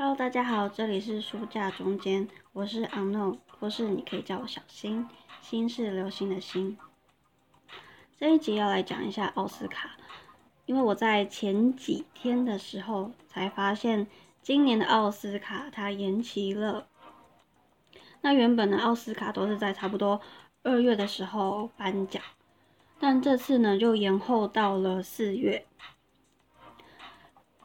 [0.00, 5.06] Hello，大家好，这里是书架中间，我是 Unknown，或是你可以叫我小新，
[5.42, 6.78] 新是流星的星。
[8.18, 9.90] 这一集要来讲一下奥斯卡，
[10.64, 14.06] 因为我在前几天的时候才发现，
[14.40, 16.86] 今年的奥斯卡它延期了。
[18.22, 20.18] 那原本的奥斯卡都是在差不多
[20.62, 22.22] 二月的时候颁奖，
[22.98, 25.66] 但这次呢就延后到了四月。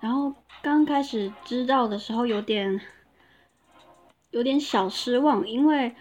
[0.00, 2.80] 然后刚开始知道的时候有点
[4.30, 5.94] 有点小失望，因为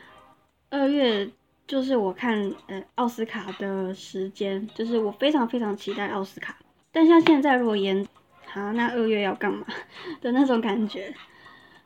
[0.70, 1.30] 二月
[1.68, 6.56] 就是我看呃奥斯卡的时间，就是我非常非常期待奥斯卡。
[6.92, 8.08] 但像现在如果延，
[8.46, 9.66] 好，那二月要干嘛
[10.22, 11.14] 的那种感觉。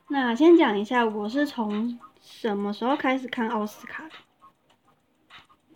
[0.08, 4.10] 那先讲一下，我是从什么时候开始看奥斯卡的？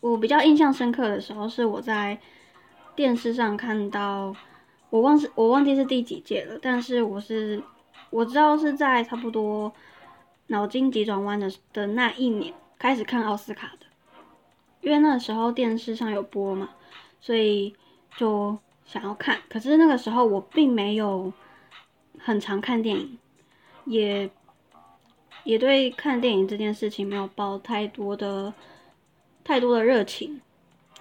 [0.00, 2.20] 我比较印象深刻的时候是我在
[2.94, 4.36] 电视上看到。
[4.90, 7.62] 我忘是，我忘记是第几届了，但是我是
[8.10, 9.72] 我知道是在差不多
[10.46, 13.86] 脑筋急转弯的的那一年开始看奥斯卡的，
[14.80, 16.70] 因为那时候电视上有播嘛，
[17.20, 17.74] 所以
[18.16, 19.38] 就想要看。
[19.50, 21.30] 可是那个时候我并没有
[22.18, 23.18] 很常看电影，
[23.84, 24.30] 也
[25.44, 28.54] 也对看电影这件事情没有抱太多的
[29.44, 30.40] 太多的热情，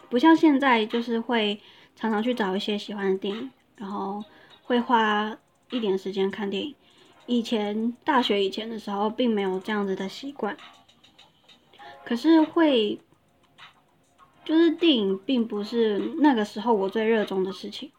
[0.10, 1.62] 不像现在就是会
[1.96, 3.50] 常常去找一些喜欢的电影。
[3.78, 4.24] 然后
[4.64, 5.38] 会花
[5.72, 6.76] 一点时间看电影。
[7.26, 10.56] 以前大学以前的时候，并没有这样子的习惯。
[12.04, 13.00] 可是会，
[14.46, 17.92] 就是电影并不是那个时候我最热衷的事情。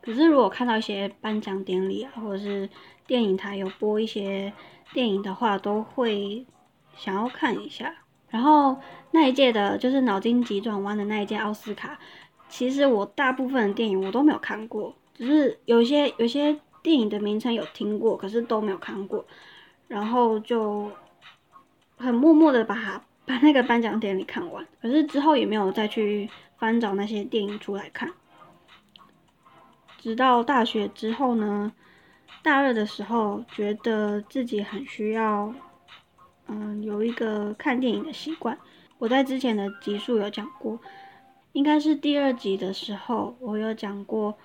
[0.00, 2.68] 可是如果看到一些颁奖典礼啊，或者是
[3.06, 4.52] 电影台有播一些
[4.92, 6.46] 电影的话，都会
[6.96, 7.92] 想要看一下。
[8.28, 8.78] 然后
[9.10, 11.98] 那一届的，就是脑筋急转弯的那一届奥斯卡。
[12.48, 19.24] 其实我大部分的电影我都没有看过，只是有些有些电影的名称有听过，可是都没有看过，
[19.88, 20.90] 然后就
[21.96, 26.28] 很默默的把它 把那个颁奖典礼看完，可是之后也没有再去
[26.58, 28.12] 翻找那些电影出来看。
[29.98, 31.72] 直到大学之后呢，
[32.42, 35.52] 大二的时候觉得自己很需要，
[36.46, 38.56] 嗯，有一个看电影的习惯。
[38.98, 40.78] 我在之前的集数有讲过。
[41.54, 44.36] 应该是第二集的时候，我有讲过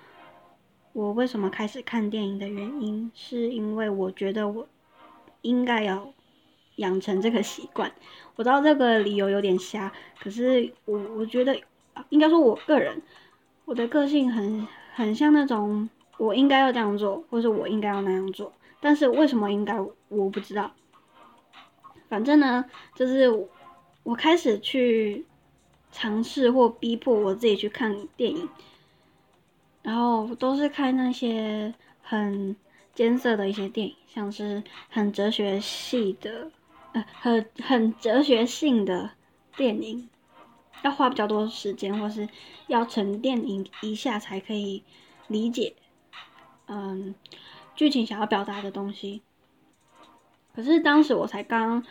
[0.92, 4.68] 我为什么开始看电影的原因，是因为我觉得我
[5.42, 6.14] 应该要
[6.76, 7.92] 养成这个习惯。
[8.36, 11.60] 我知道这个理由有点瞎，可是我我觉得
[12.10, 13.02] 应该说我个人，
[13.64, 19.76] 我的个性很很像那种我应该要这样做，或者我应该要那样做，但是为什么应该
[20.06, 20.70] 我不知道。
[22.08, 23.28] 反正呢，就是
[24.04, 25.26] 我开始去。
[25.92, 28.48] 尝试或逼迫我自己去看电影，
[29.82, 32.54] 然后都是看那些很
[32.94, 36.50] 艰涩的一些电影，像是很哲学系的，
[36.92, 39.10] 呃，很很哲学性的
[39.56, 40.08] 电影，
[40.82, 42.28] 要花比较多时间，或是
[42.68, 44.84] 要沉淀一一下才可以
[45.26, 45.74] 理解，
[46.68, 47.14] 嗯，
[47.74, 49.22] 剧情想要表达的东西。
[50.54, 51.84] 可是当时我才刚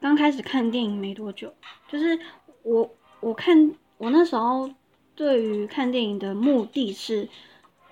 [0.00, 1.54] 刚开始看电影没多久，
[1.88, 2.18] 就是
[2.62, 2.90] 我。
[3.22, 4.68] 我看我那时候
[5.14, 7.28] 对于看电影的目的是，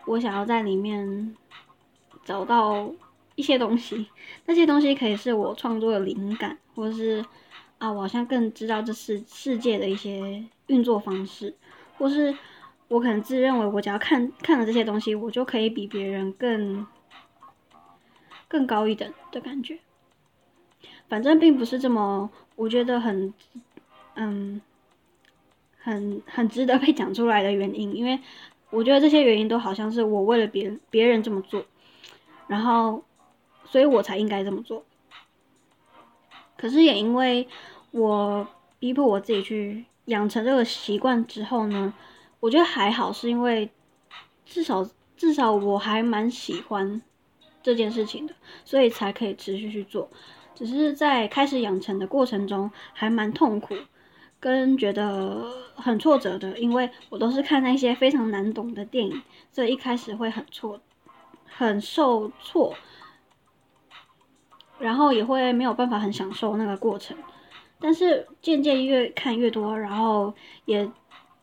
[0.05, 1.37] 我想要在里面
[2.25, 2.91] 找到
[3.37, 4.09] 一些东西，
[4.47, 7.25] 那些东西可以是我创作的灵感，或是
[7.79, 11.55] 啊，我好像更知道这世世界的一些运作方式，
[11.97, 12.37] 或是
[12.89, 16.85] 我可能自认为我只要看看了这些东西，我就可以比别人更
[18.49, 19.79] 更高一等的感觉。
[21.09, 23.33] 反正并不是这么，我觉得很
[24.17, 24.61] 嗯。
[25.83, 28.19] 很很值得被讲出来的原因，因为
[28.71, 31.65] 我觉得这些原因都好像是我为了别人别人这么做，
[32.47, 33.03] 然后
[33.65, 34.85] 所以我才应该这么做。
[36.57, 37.49] 可是也因为
[37.91, 38.47] 我
[38.79, 41.95] 逼迫我自己去养成这个习惯之后呢，
[42.39, 43.71] 我觉得还好，是因为
[44.45, 44.87] 至少
[45.17, 47.01] 至少我还蛮喜欢
[47.63, 48.35] 这件事情的，
[48.65, 50.09] 所以才可以持续去做。
[50.55, 53.75] 只是在开始养成的过程中还蛮痛苦。
[54.41, 55.45] 跟觉得
[55.75, 59.23] 很挫折的，因为我都是看那些非常难懂的电影，
[59.53, 60.81] 所以一开始会很挫，
[61.45, 62.75] 很受挫，
[64.79, 67.15] 然后也会没有办法很享受那个过程。
[67.79, 70.35] 但是渐渐越看越多，然后
[70.65, 70.91] 也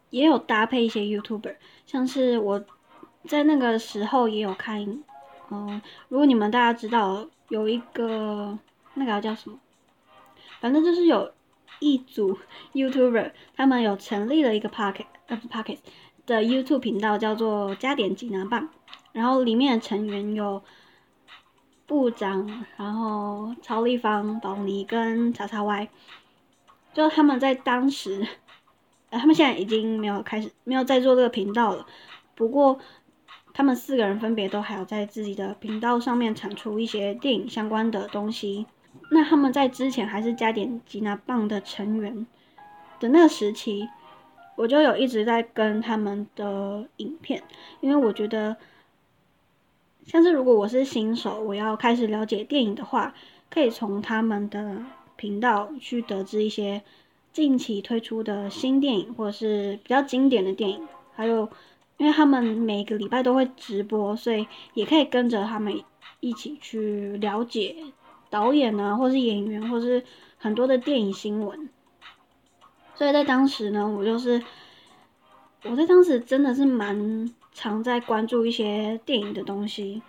[0.10, 1.56] 也有搭配一些 YouTuber，
[1.86, 2.66] 像是我
[3.26, 5.04] 在那个时候也有看，
[5.52, 5.80] 嗯，
[6.10, 8.58] 如果你们大家知道有一个
[8.96, 9.60] 那个叫什么，
[10.60, 11.32] 反正就是有。
[11.80, 12.38] 一组
[12.74, 15.78] YouTuber，他们有成立了一个 Pocket 呃 Pocket
[16.26, 18.70] 的 YouTube 频道，叫做加点济南棒。
[19.14, 20.62] 然后里面的成员有
[21.86, 25.90] 部长，然后曹立芳、宝妮跟叉叉 Y，
[26.94, 28.28] 就他们在当时，
[29.10, 31.86] 呃，他们现在已经没有开始，没有在做这个频道了。
[32.36, 32.78] 不过，
[33.54, 38.68] 他们四个人分别都还有在自己的频道上面产出一些电影相关的东西。
[39.12, 42.26] 那他们在之前还是加点吉拿棒的成员
[43.00, 43.88] 的那个时期，
[44.56, 47.44] 我就有一直在跟他们的影片，
[47.82, 48.56] 因为我觉得，
[50.06, 53.14] 像是如果我是新手，我要开始了解电影的话，
[53.50, 54.84] 可以从他们的
[55.16, 56.82] 频道去得知一些
[57.32, 61.50] 近期推出的新电影，或者是比较经典的电影，还有。
[62.00, 65.82] 因为他们每个礼拜都会直播，所以也可以跟着他们
[66.20, 67.76] 一起去了解
[68.30, 70.04] 导演啊，或是演员，或是
[70.38, 71.70] 很多的电影新闻。
[72.96, 74.44] 所以在当时呢，我就是
[75.64, 80.02] 我在当时真的是蛮常在关注一些电影的东西，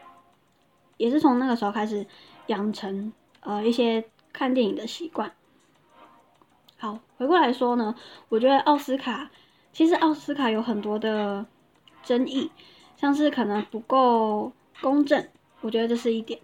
[0.97, 2.06] 也是从那个时候开始
[2.47, 5.32] 养成呃一些看电影的习惯。
[6.76, 7.94] 好，回过来说呢，
[8.29, 9.31] 我觉得奥斯卡
[9.73, 11.47] 其实奥斯卡有很多的。
[12.05, 12.50] 争议，
[12.97, 15.29] 像是可能不够公正，
[15.61, 16.41] 我觉得这是一点。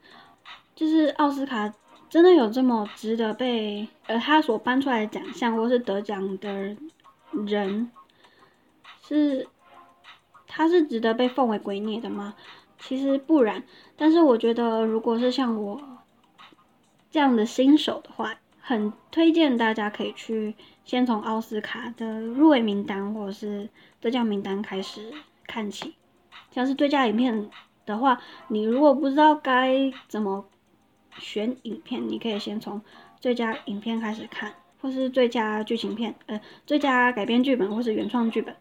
[0.75, 1.73] 就是奥斯卡
[2.09, 6.77] 真的有这么值得被呃他所颁出来的奖项或是得奖的
[7.47, 7.91] 人，
[9.03, 9.49] 是
[10.47, 12.35] 他是值得被奉为圭臬的吗？
[12.79, 13.63] 其实不然。
[13.97, 15.81] 但是我觉得，如果是像我
[17.11, 20.55] 这样的新手的话，很推荐大家可以去
[20.85, 23.69] 先从奥斯卡的入围名单或者是
[24.01, 25.13] 得奖名单开始。
[25.47, 25.95] 看起，
[26.51, 27.51] 像是最佳影片
[27.85, 30.45] 的话，你如果不知道该怎么
[31.19, 32.81] 选影片，你可以先从
[33.21, 38.55] 最佳影片开始看，或是最佳剧情片，呃，最佳改编剧本或是原创剧本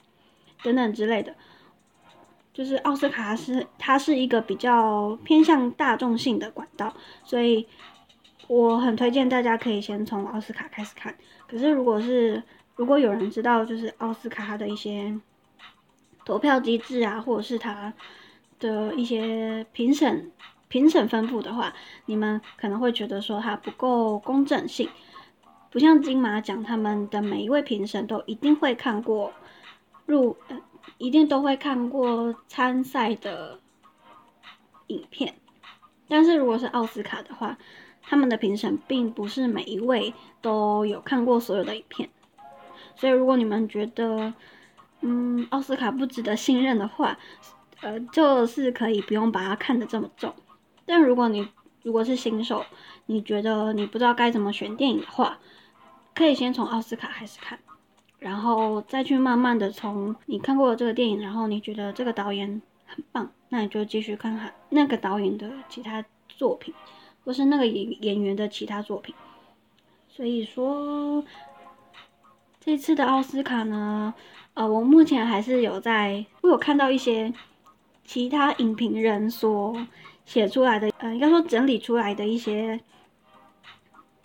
[0.62, 1.36] 等等之类的。
[2.54, 7.68] 就是奥斯卡是它是一个比较偏向大众性的管道，所以
[8.48, 11.16] 我很推荐大家可以先从奥斯卡开始看。
[11.48, 12.42] 可是如果是
[12.76, 15.20] 如果有人知道就是奥斯卡它的一些。
[16.26, 17.94] 投票机制啊，或者是它
[18.58, 20.32] 的一些评审
[20.74, 21.72] 评审分布的话，
[22.08, 24.90] 你们可能会觉得说它不够公正性，
[25.70, 29.32] 不像金马奖，他们的每一位评审都一定会看过
[30.08, 30.36] 入，
[30.98, 33.60] 一定都会看过参赛的
[34.88, 35.36] 影片。
[36.08, 37.56] 但是如果是奥斯卡的话，
[38.02, 40.12] 他们的评审并不是每一位
[40.42, 42.10] 都有看过所有的影片，
[42.96, 44.34] 所以如果你们觉得，
[45.02, 47.16] 嗯，奥斯卡不值得信任的话，
[47.82, 50.34] 呃，就是可以不用把它看得这么重。
[50.86, 51.48] 但如果你
[51.82, 52.66] 如果是新手，
[53.06, 55.40] 你觉得你不知道该怎么选电影的话，
[56.14, 57.60] 可以先从奥斯卡开始看，
[58.20, 66.74] 然后再去慢慢的从你看过的这个电影，然后你觉得这个导演很棒，那你就继续看看那个导演的其他作品，
[67.26, 69.14] 或是那个演演员的其他作品。
[70.08, 71.24] 所以说，
[72.60, 74.14] 这次的奥斯卡呢？
[74.54, 77.34] 呃，我目前还是有在，我有看到一些
[78.04, 79.76] 其他影评人说
[80.26, 82.80] 写出来的，呃，应该说整理出来的一些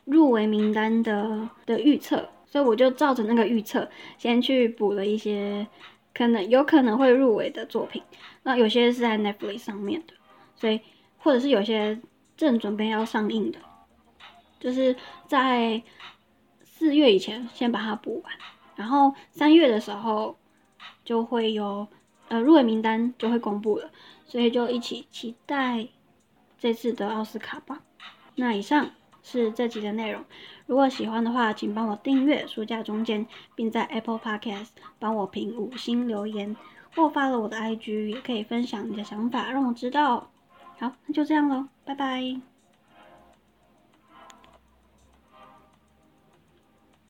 [0.04, 5.66] 入围名单的的预测，所以我就照着那个预测，先去补了一些
[6.14, 8.02] 可能有可能会入围的作品。
[8.42, 10.14] 那有些是在 Netflix 上面的，
[10.56, 10.80] 所以
[11.18, 12.00] 或者是有些
[12.36, 13.58] 正准备要上映的，
[14.58, 14.96] 就是
[15.26, 15.82] 在
[16.62, 18.32] 四月以前先把它补完。
[18.76, 20.38] 然后三月的时候
[21.04, 21.86] 就会有
[22.28, 23.90] 呃入围名单就会公布了，
[24.24, 25.88] 所以就一起期待
[26.58, 27.80] 这次的奥斯卡吧。
[28.34, 28.90] 那以上
[29.22, 30.24] 是这集的内容，
[30.66, 36.56] 如果喜欢的话，请帮我订阅书架中间，并在 Apple Podcast 帮我评五星留言，
[36.94, 40.30] 或发了我的 IG，也可以分享你的想法让我知道。
[40.78, 42.57] 好，那就这样喽，拜拜。